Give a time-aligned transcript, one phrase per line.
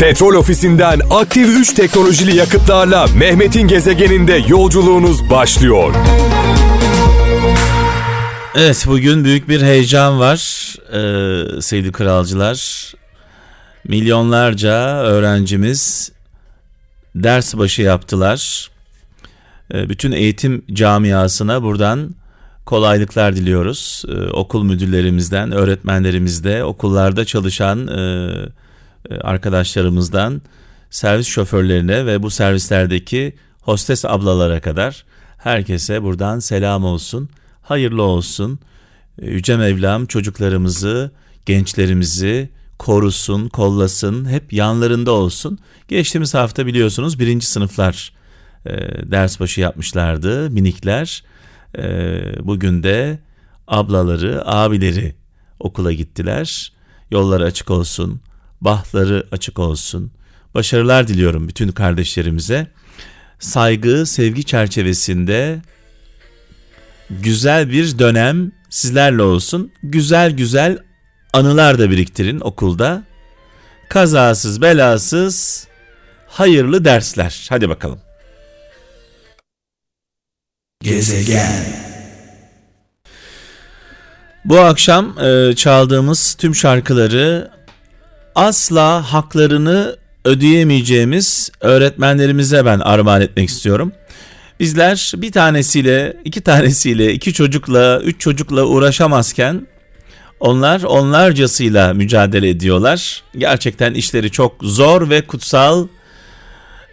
[0.00, 5.94] Petrol ofisinden aktif 3 teknolojili yakıtlarla Mehmet'in gezegeninde yolculuğunuz başlıyor.
[8.54, 10.38] Evet bugün büyük bir heyecan var
[10.92, 12.92] ee, sevgili kralcılar.
[13.88, 16.12] Milyonlarca öğrencimiz
[17.14, 18.70] ders başı yaptılar.
[19.74, 22.14] Ee, bütün eğitim camiasına buradan
[22.66, 24.04] kolaylıklar diliyoruz.
[24.08, 28.30] Ee, okul müdürlerimizden, öğretmenlerimizde, okullarda çalışan e,
[29.20, 30.42] arkadaşlarımızdan,
[30.90, 35.04] servis şoförlerine ve bu servislerdeki hostes ablalara kadar
[35.44, 37.28] herkese buradan selam olsun,
[37.62, 38.58] hayırlı olsun.
[39.22, 41.10] Ee, Yüce Mevlam çocuklarımızı,
[41.46, 45.58] gençlerimizi korusun, kollasın, hep yanlarında olsun.
[45.88, 48.12] Geçtiğimiz hafta biliyorsunuz birinci sınıflar
[48.66, 48.72] e,
[49.10, 51.24] ders başı yapmışlardı, minikler.
[51.78, 51.82] E,
[52.40, 53.18] bugün de
[53.68, 55.14] ablaları, abileri
[55.60, 56.72] okula gittiler.
[57.10, 58.20] Yolları açık olsun,
[58.64, 60.12] bahtları açık olsun.
[60.54, 62.66] Başarılar diliyorum bütün kardeşlerimize.
[63.38, 65.62] Saygı, sevgi çerçevesinde
[67.10, 69.72] güzel bir dönem sizlerle olsun.
[69.82, 70.78] Güzel güzel
[71.32, 73.02] anılar da biriktirin okulda.
[73.88, 75.66] Kazasız belasız
[76.26, 77.46] hayırlı dersler.
[77.48, 78.00] Hadi bakalım.
[80.82, 81.64] Gezegen.
[84.44, 87.50] Bu akşam e, çaldığımız tüm şarkıları
[88.34, 93.92] asla haklarını ödeyemeyeceğimiz öğretmenlerimize ben armağan etmek istiyorum.
[94.60, 99.66] Bizler bir tanesiyle, iki tanesiyle, iki çocukla, üç çocukla uğraşamazken
[100.40, 103.22] onlar onlarcasıyla mücadele ediyorlar.
[103.38, 105.86] Gerçekten işleri çok zor ve kutsal.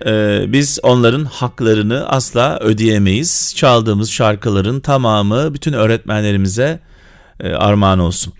[0.05, 3.53] Ee, biz onların haklarını asla ödeyemeyiz.
[3.55, 6.79] Çaldığımız şarkıların tamamı bütün öğretmenlerimize
[7.39, 8.33] e, armağan olsun.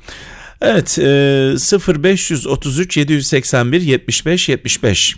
[0.62, 1.56] Evet e,
[1.94, 5.16] 0533 781 75 75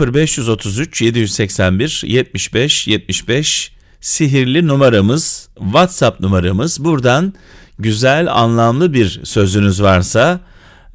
[0.00, 7.34] 0533 781 75 75 sihirli numaramız WhatsApp numaramız buradan
[7.78, 10.40] güzel anlamlı bir sözünüz varsa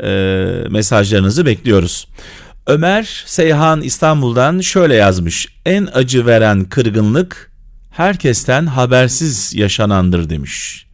[0.03, 0.07] e,
[0.69, 2.07] mesajlarınızı bekliyoruz.
[2.67, 5.47] Ömer Seyhan İstanbul'dan şöyle yazmış.
[5.65, 7.51] En acı veren kırgınlık
[7.91, 10.84] herkesten habersiz yaşanandır demiş.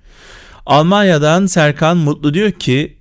[0.66, 2.98] Almanya'dan Serkan Mutlu diyor ki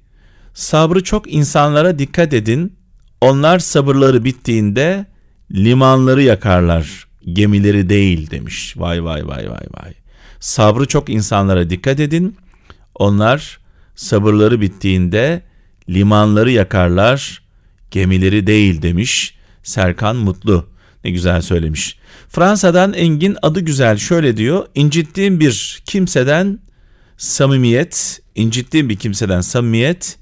[0.54, 2.76] sabrı çok insanlara dikkat edin.
[3.20, 5.06] Onlar sabırları bittiğinde
[5.52, 8.74] limanları yakarlar, gemileri değil demiş.
[8.76, 9.92] Vay vay vay vay vay.
[10.40, 12.36] Sabrı çok insanlara dikkat edin.
[12.94, 13.58] Onlar
[13.94, 15.42] sabırları bittiğinde
[15.88, 17.42] limanları yakarlar,
[17.90, 20.66] gemileri değil demiş Serkan Mutlu.
[21.04, 21.98] Ne güzel söylemiş.
[22.28, 24.66] Fransa'dan Engin adı güzel şöyle diyor.
[24.74, 26.58] İncittiğim bir kimseden
[27.20, 30.18] samimiyet, incittiğim bir kimseden samimiyet,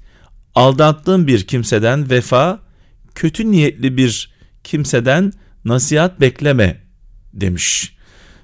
[0.55, 2.59] aldattığım bir kimseden vefa,
[3.15, 4.33] kötü niyetli bir
[4.63, 5.33] kimseden
[5.65, 6.81] nasihat bekleme
[7.33, 7.95] demiş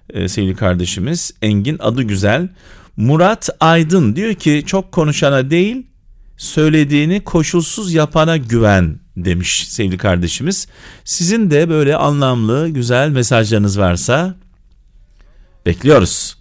[0.09, 1.33] ee, sevgili kardeşimiz.
[1.41, 2.49] Engin adı güzel.
[2.97, 5.87] Murat Aydın diyor ki çok konuşana değil
[6.37, 10.67] söylediğini koşulsuz yapana güven demiş sevgili kardeşimiz.
[11.03, 14.35] Sizin de böyle anlamlı güzel mesajlarınız varsa
[15.65, 16.37] bekliyoruz.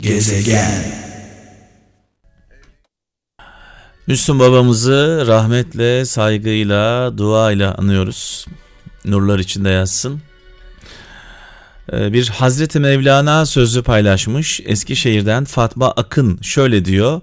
[0.00, 1.09] Gezegen.
[4.06, 8.46] Müslüm babamızı rahmetle, saygıyla, duayla anıyoruz.
[9.04, 10.22] Nurlar içinde yatsın.
[11.92, 14.60] Ee, Bir Hazreti Mevlana sözü paylaşmış.
[14.64, 17.20] Eskişehir'den Fatma Akın şöyle diyor.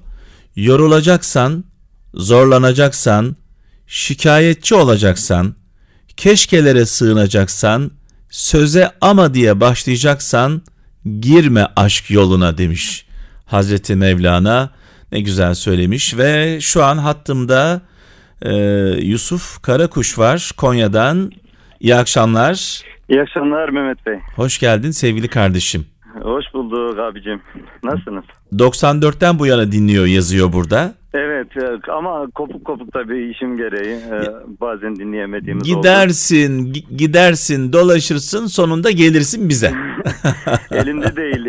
[0.56, 1.64] Yorulacaksan,
[2.14, 3.36] zorlanacaksan,
[3.88, 5.56] şikayetçi olacaksan,
[6.18, 7.92] keşkelere sığınacaksan,
[8.30, 10.62] söze ama diye başlayacaksan
[11.20, 13.06] girme aşk yoluna demiş
[13.46, 14.77] Hazreti Mevlana.
[15.12, 17.81] Ne güzel söylemiş ve şu an hattımda
[18.41, 18.53] e,
[19.01, 21.31] Yusuf Karakuş var Konya'dan.
[21.79, 22.81] İyi akşamlar.
[23.09, 24.19] İyi akşamlar Mehmet Bey.
[24.35, 25.85] Hoş geldin sevgili kardeşim.
[26.22, 27.41] Hoş bulduk abicim.
[27.84, 28.23] Nasılsınız?
[28.53, 30.94] 94'ten bu yana dinliyor yazıyor burada.
[31.13, 33.94] Evet e, ama kopuk kopuk tabii işim gereği.
[33.96, 34.17] e,
[34.62, 35.78] Bazen dinleyemediğimiz oldu.
[35.81, 39.73] Gidersin, gi- gidersin, dolaşırsın, sonunda gelirsin bize.
[40.72, 41.46] Elimde değil.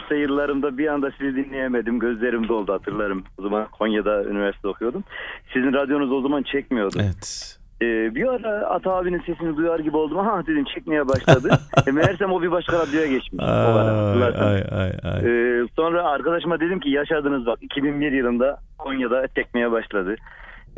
[0.00, 1.98] Üniversite yıllarımda bir anda sizi dinleyemedim.
[1.98, 3.24] Gözlerim doldu hatırlarım.
[3.38, 5.04] O zaman Konya'da üniversite okuyordum.
[5.52, 6.96] Sizin radyonuz o zaman çekmiyordu.
[7.00, 7.56] evet.
[7.82, 10.16] E, bir ara Ata abinin sesini duyar gibi oldum.
[10.18, 11.50] Ha dedim çekmeye başladı.
[11.86, 13.44] e, meğersem o bir başka radyoya geçmiş.
[13.44, 13.90] O ara,
[14.38, 15.20] Ay, ay, ay, ay.
[15.24, 20.16] Ee, sonra arkadaşıma dedim ki yaşadınız bak 2001 yılında Konya'da çekmeye başladı.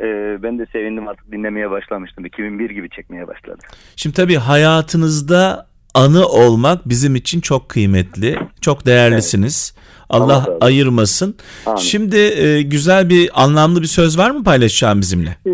[0.01, 2.25] Ee, ben de sevindim artık dinlemeye başlamıştım.
[2.25, 3.57] 2001 gibi çekmeye başladı.
[3.95, 8.35] Şimdi tabii hayatınızda anı olmak bizim için çok kıymetli.
[8.61, 9.75] Çok değerlisiniz.
[10.09, 10.57] Allah, Allah olsun.
[10.61, 11.35] ayırmasın.
[11.65, 11.77] Amin.
[11.77, 15.29] Şimdi e, güzel bir anlamlı bir söz var mı paylaşacağım bizimle?
[15.47, 15.49] Ee,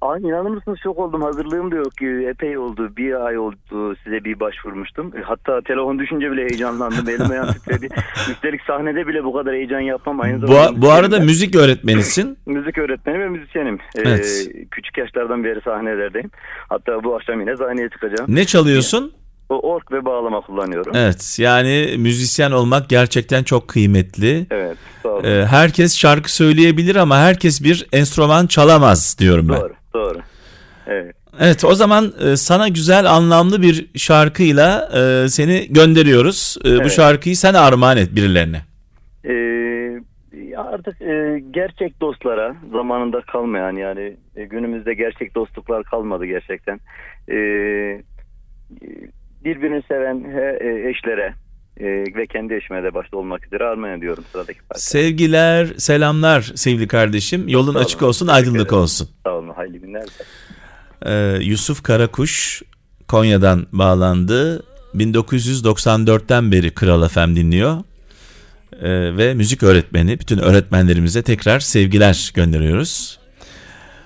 [0.00, 1.22] ay, inanır mısınız şok oldum.
[1.22, 2.02] Hazırlığım da yok.
[2.02, 2.92] Ee, Epey oldu.
[2.96, 5.12] Bir ay oldu size bir başvurmuştum.
[5.16, 7.08] Ee, Hatta telefon düşünce bile heyecanlandım.
[7.08, 7.88] Elim ayağım titredi.
[8.30, 10.20] Üstelik sahnede bile bu kadar heyecan yapmam.
[10.20, 11.26] Aynı Bu, zamanda bu arada müzisyenim.
[11.26, 12.38] müzik öğretmenisin.
[12.46, 13.74] müzik öğretmeni ve müzisyenim.
[13.96, 14.48] Ee, Evet.
[14.70, 16.30] Küçük yaşlardan beri sahnelerdeyim.
[16.68, 18.34] Hatta bu akşam yine sahneye çıkacağım.
[18.34, 19.12] Ne çalıyorsun?
[19.58, 20.92] Ork ve bağlama kullanıyorum.
[20.96, 24.46] Evet yani müzisyen olmak gerçekten çok kıymetli.
[24.50, 24.76] Evet.
[25.02, 25.24] Sağ olun.
[25.24, 29.60] Ee, herkes şarkı söyleyebilir ama herkes bir enstrüman çalamaz diyorum ben.
[29.60, 29.72] Doğru.
[29.94, 30.18] Doğru.
[30.86, 31.16] Evet.
[31.40, 36.56] Evet o zaman e, sana güzel anlamlı bir şarkıyla e, seni gönderiyoruz.
[36.64, 36.92] E, Bu Evet.
[36.92, 38.62] şarkıyı sen armağan et birilerine.
[39.24, 40.00] Ee,
[40.56, 46.80] artık e, gerçek dostlara zamanında kalmayan yani günümüzde gerçek dostluklar kalmadı gerçekten.
[47.30, 48.02] Ee,
[49.44, 51.34] birbirini seven e, eşlere
[51.80, 54.80] e, ve kendi eşime de başta olmak üzere armağan ediyorum sıradaki parça.
[54.80, 57.48] Sevgiler, selamlar sevgili kardeşim.
[57.48, 57.84] Yolun Sağ olun.
[57.84, 59.08] açık olsun, Teşekkür aydınlık olsun.
[59.24, 60.04] Sağ olun hayırlı günler.
[61.06, 62.62] Ee, Yusuf Karakuş
[63.08, 64.62] Konya'dan bağlandı.
[64.94, 67.76] 1994'ten beri Kral FM dinliyor.
[68.82, 70.20] Ee, ve müzik öğretmeni.
[70.20, 73.18] Bütün öğretmenlerimize tekrar sevgiler gönderiyoruz.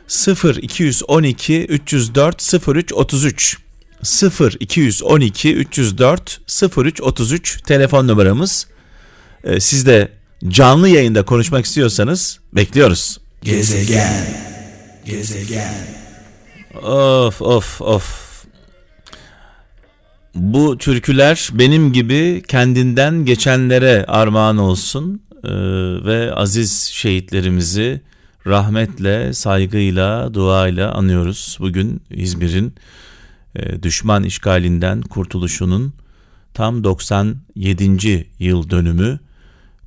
[0.07, 3.66] 0 212 304 03 33
[4.03, 6.41] 0 212 304
[6.77, 8.67] 03 33 telefon numaramız.
[9.45, 10.09] Ee, siz de
[10.49, 13.19] canlı yayında konuşmak istiyorsanız bekliyoruz.
[13.43, 14.27] Gezegen.
[15.05, 15.75] Gezegen.
[16.83, 18.27] Of of of.
[20.35, 25.51] Bu türküler benim gibi kendinden geçenlere armağan olsun Ee,
[26.05, 28.01] ve aziz şehitlerimizi
[28.47, 31.57] rahmetle, saygıyla, duayla anıyoruz.
[31.61, 32.75] Bugün İzmir'in
[33.57, 35.95] e, düşman işgalinden kurtuluşunun
[36.55, 38.27] tam 97.
[38.39, 39.19] yıl dönümü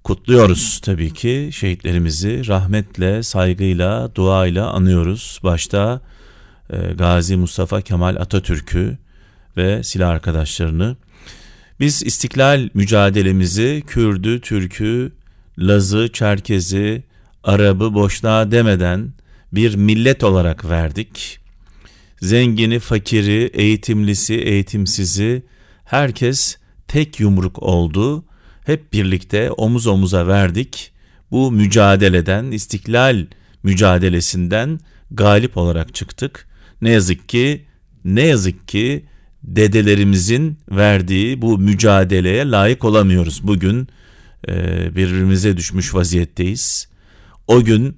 [0.03, 5.39] kutluyoruz tabii ki şehitlerimizi rahmetle, saygıyla, duayla anıyoruz.
[5.43, 6.01] Başta
[6.69, 8.97] e, Gazi Mustafa Kemal Atatürk'ü
[9.57, 10.97] ve silah arkadaşlarını.
[11.79, 15.11] Biz istiklal mücadelemizi Kürdü, Türk'ü,
[15.59, 17.03] Laz'ı, Çerkez'i,
[17.43, 19.13] Arap'ı, Boşnağı demeden
[19.53, 21.38] bir millet olarak verdik.
[22.21, 25.43] Zengini, fakiri, eğitimlisi, eğitimsizi
[25.85, 26.57] herkes
[26.87, 28.25] tek yumruk oldu.
[28.65, 30.91] Hep birlikte omuz omuza verdik.
[31.31, 33.25] Bu mücadeleden, istiklal
[33.63, 34.79] mücadelesinden
[35.11, 36.47] galip olarak çıktık.
[36.81, 37.65] Ne yazık ki,
[38.05, 39.05] ne yazık ki
[39.43, 43.47] dedelerimizin verdiği bu mücadeleye layık olamıyoruz.
[43.47, 43.87] Bugün
[44.47, 44.55] e,
[44.95, 46.87] birbirimize düşmüş vaziyetteyiz.
[47.47, 47.97] O gün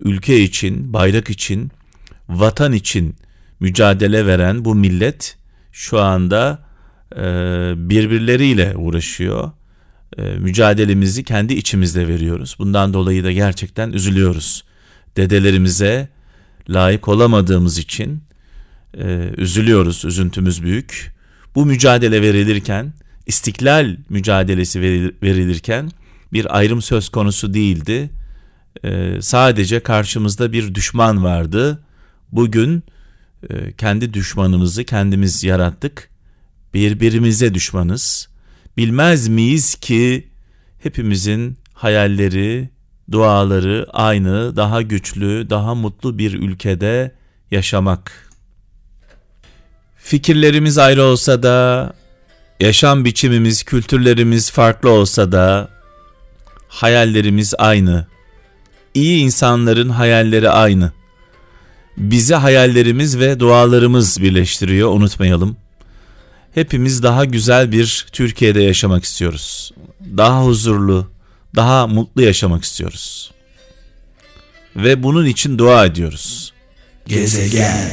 [0.00, 1.70] ülke için, bayrak için,
[2.28, 3.14] vatan için
[3.60, 5.36] mücadele veren bu millet
[5.72, 6.58] şu anda
[7.16, 7.22] e,
[7.76, 9.50] birbirleriyle uğraşıyor.
[10.18, 12.56] E, mücadelemizi kendi içimizde veriyoruz.
[12.58, 14.64] Bundan dolayı da gerçekten üzülüyoruz.
[15.16, 16.08] Dedelerimize
[16.68, 18.22] layık olamadığımız için
[18.98, 21.14] e, üzülüyoruz, üzüntümüz büyük.
[21.54, 22.92] Bu mücadele verilirken,
[23.26, 25.90] istiklal mücadelesi veril- verilirken
[26.32, 28.10] bir ayrım söz konusu değildi.
[28.84, 31.84] E, sadece karşımızda bir düşman vardı.
[32.32, 32.82] Bugün
[33.50, 36.10] e, kendi düşmanımızı kendimiz yarattık.
[36.74, 38.28] Birbirimize düşmanız.
[38.76, 40.28] Bilmez miyiz ki
[40.82, 42.70] hepimizin hayalleri,
[43.10, 47.14] duaları aynı, daha güçlü, daha mutlu bir ülkede
[47.50, 48.30] yaşamak.
[49.96, 51.92] Fikirlerimiz ayrı olsa da,
[52.60, 55.68] yaşam biçimimiz, kültürlerimiz farklı olsa da
[56.68, 58.06] hayallerimiz aynı.
[58.94, 60.92] İyi insanların hayalleri aynı.
[62.00, 65.56] Bizi hayallerimiz ve dualarımız birleştiriyor, unutmayalım.
[66.54, 69.72] Hepimiz daha güzel bir Türkiye'de yaşamak istiyoruz.
[70.16, 71.10] Daha huzurlu,
[71.56, 73.32] daha mutlu yaşamak istiyoruz.
[74.76, 76.52] Ve bunun için dua ediyoruz.
[77.06, 77.90] Gezegen.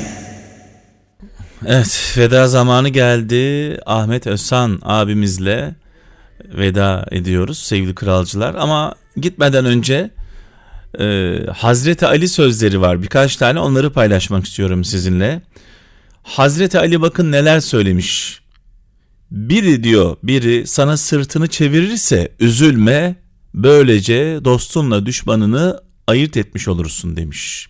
[1.65, 3.77] Evet, veda zamanı geldi.
[3.85, 5.75] Ahmet Özsan abimizle
[6.45, 8.55] veda ediyoruz sevgili kralcılar.
[8.55, 10.09] Ama gitmeden önce
[10.99, 13.01] e, Hazreti Ali sözleri var.
[13.01, 15.41] Birkaç tane onları paylaşmak istiyorum sizinle.
[16.23, 18.41] Hazreti Ali bakın neler söylemiş.
[19.31, 23.15] Biri diyor, biri sana sırtını çevirirse üzülme,
[23.53, 27.67] böylece dostunla düşmanını ayırt etmiş olursun demiş.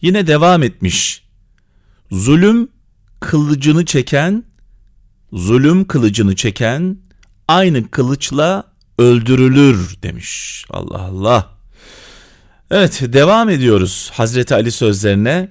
[0.00, 1.22] Yine devam etmiş.
[2.10, 2.68] Zulüm
[3.20, 4.44] kılıcını çeken,
[5.32, 6.98] zulüm kılıcını çeken
[7.48, 8.64] aynı kılıçla
[8.98, 10.64] öldürülür demiş.
[10.70, 11.55] Allah Allah.
[12.70, 15.48] Evet devam ediyoruz Hazreti Ali sözlerine.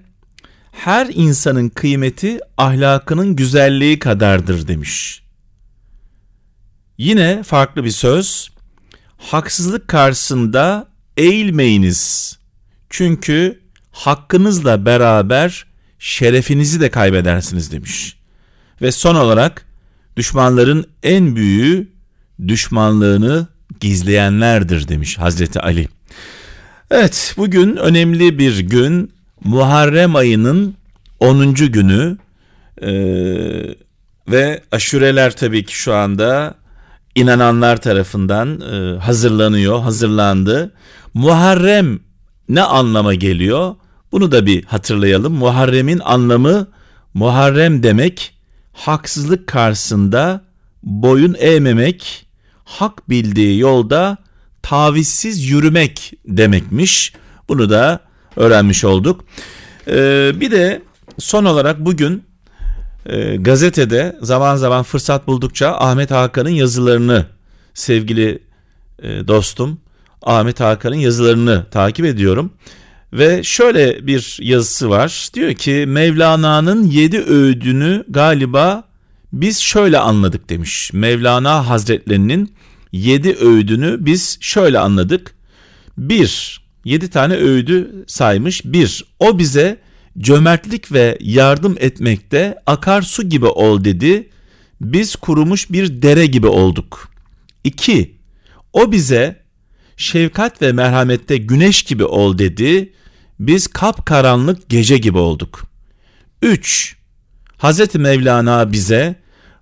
[0.71, 5.23] Her insanın kıymeti ahlakının güzelliği kadardır demiş.
[6.97, 8.49] Yine farklı bir söz.
[9.17, 12.37] Haksızlık karşısında eğilmeyiniz.
[12.89, 13.59] Çünkü
[13.91, 15.65] hakkınızla beraber
[15.99, 18.17] şerefinizi de kaybedersiniz demiş.
[18.81, 19.65] Ve son olarak
[20.17, 21.91] düşmanların en büyüğü
[22.47, 23.47] düşmanlığını
[23.79, 25.87] gizleyenlerdir demiş Hazreti Ali.
[26.97, 29.11] Evet bugün önemli bir gün
[29.43, 30.75] Muharrem ayının
[31.19, 31.53] 10.
[31.53, 32.17] günü
[32.81, 32.87] ee,
[34.27, 36.55] ve aşureler tabii ki şu anda
[37.15, 40.73] inananlar tarafından e, hazırlanıyor, hazırlandı.
[41.13, 41.99] Muharrem
[42.49, 43.75] ne anlama geliyor?
[44.11, 45.33] Bunu da bir hatırlayalım.
[45.33, 46.67] Muharrem'in anlamı
[47.13, 48.33] Muharrem demek
[48.73, 50.41] haksızlık karşısında
[50.83, 52.27] boyun eğmemek,
[52.65, 54.24] hak bildiği yolda
[54.65, 57.13] tavizsiz yürümek demekmiş.
[57.49, 57.99] Bunu da
[58.35, 59.25] öğrenmiş olduk.
[59.87, 60.81] Ee, bir de
[61.19, 62.23] son olarak bugün
[63.05, 67.25] e, gazetede zaman zaman fırsat buldukça Ahmet Hakan'ın yazılarını
[67.73, 68.39] sevgili
[69.01, 69.79] e, dostum
[70.21, 72.53] Ahmet Hakan'ın yazılarını takip ediyorum.
[73.13, 75.29] Ve şöyle bir yazısı var.
[75.33, 78.83] Diyor ki Mevlana'nın yedi öğüdünü galiba
[79.33, 80.93] biz şöyle anladık demiş.
[80.93, 82.55] Mevlana Hazretlerinin
[82.95, 85.35] yedi öğüdünü biz şöyle anladık.
[85.97, 88.65] Bir, yedi tane öğüdü saymış.
[88.65, 89.77] Bir, o bize
[90.17, 94.29] cömertlik ve yardım etmekte akarsu gibi ol dedi.
[94.81, 97.09] Biz kurumuş bir dere gibi olduk.
[97.63, 98.15] İki,
[98.73, 99.43] o bize
[99.97, 102.93] şefkat ve merhamette güneş gibi ol dedi.
[103.39, 105.63] Biz kapkaranlık gece gibi olduk.
[106.41, 106.95] 3.
[107.57, 109.15] Hazreti Mevlana bize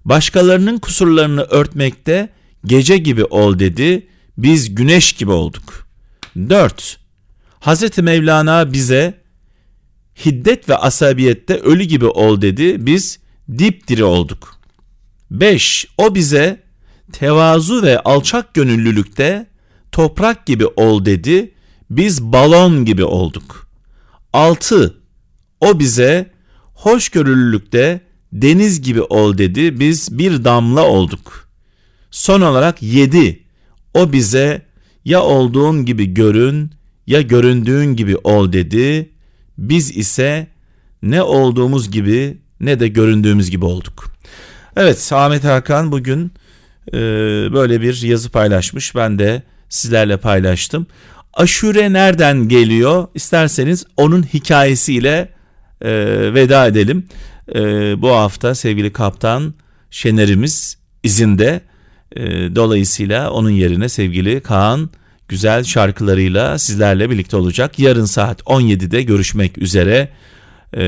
[0.06, 2.30] başkalarının kusurlarını örtmekte
[2.66, 4.08] gece gibi ol dedi.
[4.38, 5.88] Biz güneş gibi olduk.
[6.38, 7.00] 4.
[7.60, 9.22] Hazreti Mevlana bize
[10.26, 12.86] hiddet ve asabiyette ölü gibi ol dedi.
[12.86, 13.20] Biz
[13.58, 14.56] dipdiri olduk.
[15.32, 15.88] 5.
[15.98, 16.64] O bize
[17.12, 19.48] tevazu ve alçak gönüllülükte
[19.92, 21.54] toprak gibi ol dedi.
[21.90, 23.68] Biz balon gibi olduk.
[24.34, 24.96] 6.
[25.62, 26.32] O bize
[26.74, 28.02] hoşgörülülükte
[28.34, 29.80] deniz gibi ol dedi.
[29.80, 31.50] Biz bir damla olduk.
[32.14, 33.44] Son olarak 7.
[33.94, 34.62] O bize
[35.06, 36.72] ya olduğun gibi görün
[37.08, 39.10] ya göründüğün gibi ol dedi.
[39.58, 40.48] Biz ise
[41.04, 44.06] ne olduğumuz gibi ne de göründüğümüz gibi olduk.
[44.76, 46.32] Evet Ahmet Hakan bugün
[46.88, 46.98] e,
[47.54, 48.96] böyle bir yazı paylaşmış.
[48.96, 50.88] Ben de sizlerle paylaştım.
[51.34, 53.08] Aşure nereden geliyor?
[53.14, 55.30] İsterseniz onun hikayesiyle
[55.82, 55.92] e,
[56.34, 57.06] veda edelim.
[57.56, 57.62] E,
[58.02, 59.54] bu hafta sevgili kaptan
[59.90, 61.62] Şener'imiz izinde.
[62.16, 64.90] E, dolayısıyla onun yerine sevgili Kaan
[65.28, 67.80] güzel şarkılarıyla sizlerle birlikte olacak.
[67.80, 70.10] Yarın saat 17'de görüşmek üzere.
[70.78, 70.84] E,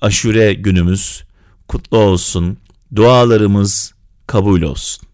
[0.00, 1.24] aşure günümüz
[1.68, 2.58] kutlu olsun.
[2.96, 3.94] Dualarımız
[4.26, 5.08] kabul olsun.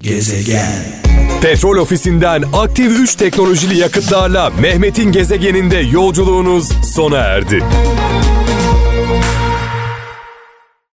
[0.00, 0.84] Gezegen.
[1.42, 7.64] Petrol ofisinden aktif 3 teknolojili yakıtlarla Mehmet'in gezegeninde yolculuğunuz sona erdi.